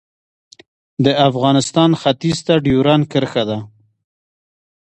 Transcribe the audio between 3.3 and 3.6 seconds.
ده